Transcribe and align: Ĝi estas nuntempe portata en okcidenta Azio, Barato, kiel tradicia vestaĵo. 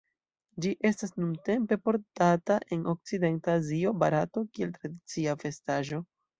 Ĝi 0.63 0.69
estas 0.89 1.13
nuntempe 1.23 1.77
portata 1.89 2.57
en 2.77 2.83
okcidenta 2.95 3.55
Azio, 3.61 3.95
Barato, 4.07 4.47
kiel 4.57 4.75
tradicia 4.81 5.41
vestaĵo. 5.47 6.05